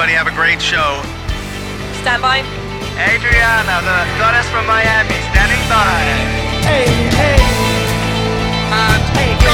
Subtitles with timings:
[0.00, 1.02] everybody, have a great show.
[2.00, 2.38] Stand by.
[2.96, 6.00] Adriana, the goddess from Miami, standing by.
[6.64, 7.36] Hey, hey,
[8.72, 9.49] And Hey,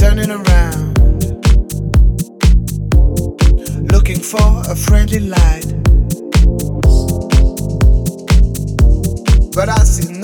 [0.00, 0.96] turning around.
[3.92, 5.66] Looking for a friendly light.
[9.54, 10.19] But I see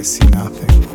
[0.00, 0.89] I see nothing.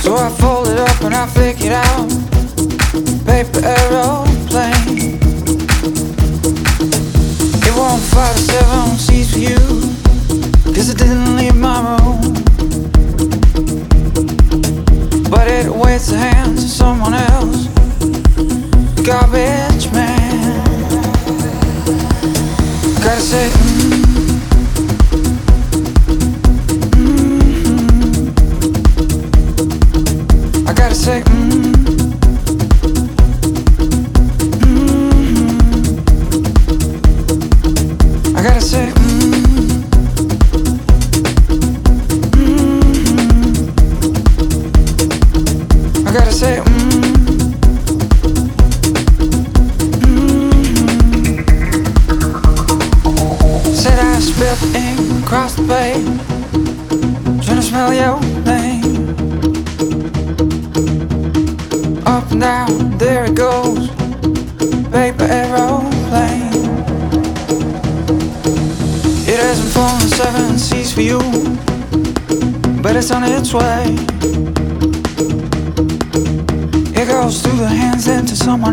[0.00, 1.26] So I fold it up and I
[1.60, 2.08] it out.
[3.26, 5.18] Paper aeroplane.
[7.66, 9.58] It won't fly to seven seats for you.
[10.74, 12.20] Cause it didn't leave my room.
[15.30, 17.66] But it waits the hands of someone else.
[19.04, 20.64] Garbage man.
[23.02, 23.97] Gotta say, mm,
[31.08, 31.37] mm,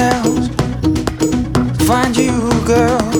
[0.00, 0.48] else.
[1.86, 2.32] Find you,
[2.66, 3.19] girl.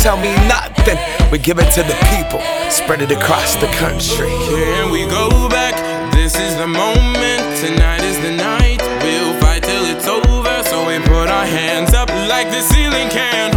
[0.00, 0.96] tell me nothing.
[1.30, 4.30] We give it to the people, spread it across the country.
[4.48, 5.76] Can we go back?
[6.12, 7.40] This is the moment.
[7.60, 8.80] Tonight is the night.
[9.02, 10.62] We'll fight till it's over.
[10.64, 13.49] So we put our hands up like the ceiling can't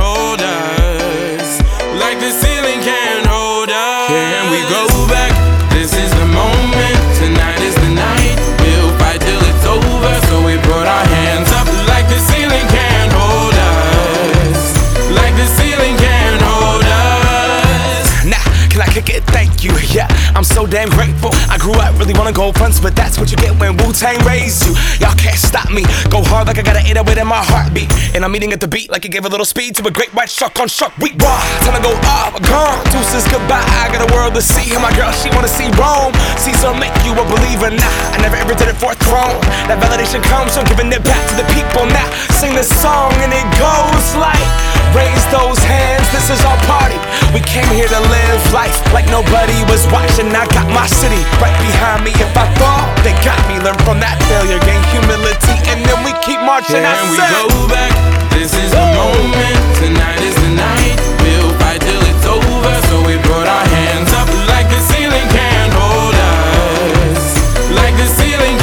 [22.33, 24.73] gold fronts, but that's what you get when Wu Tang raised you.
[24.99, 25.85] Y'all can't stop me.
[26.09, 27.89] Go hard like I got an 808 in my heartbeat.
[28.17, 30.13] And I'm eating at the beat like it gave a little speed to a great
[30.13, 31.13] white shark on shark week.
[31.21, 32.81] Raw, time to go off, gone.
[32.89, 33.61] Deuces goodbye.
[33.61, 34.73] I got a world to see.
[34.73, 36.13] And my girl, she wanna see Rome.
[36.41, 37.69] Caesar make you a believer.
[37.69, 39.37] Nah, I never ever did it for a throne.
[39.69, 41.85] That validation comes from giving it back to the people.
[41.85, 42.09] Now
[42.41, 44.73] sing this song and it goes like.
[44.93, 47.01] Raise those hands, this is our party.
[47.33, 48.77] We came here to live life
[49.13, 52.17] nobody was watching, I got my city right behind me.
[52.17, 53.62] If I fall, they got me.
[53.62, 56.82] Learn from that failure, gain humility, and then we keep marching.
[56.82, 57.30] Can I we said.
[57.54, 57.93] go back?
[58.34, 59.58] This is the moment.
[59.78, 60.97] Tonight is the night.
[61.21, 62.73] We'll fight till it's over.
[62.89, 67.21] So we put our hands up like the ceiling can't hold us.
[67.69, 68.62] Like the ceiling.